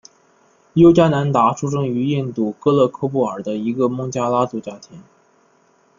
[0.73, 4.99] 尤迦南达出生于印度戈勒克布尔一个孟加拉族家庭。